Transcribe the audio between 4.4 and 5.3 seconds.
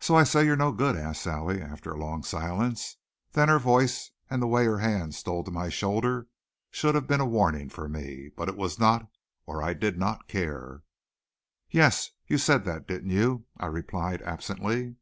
the way her hand